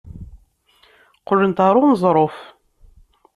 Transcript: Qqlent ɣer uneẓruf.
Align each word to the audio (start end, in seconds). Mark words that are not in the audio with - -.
Qqlent 1.19 1.63
ɣer 1.65 1.75
uneẓruf. 1.81 2.35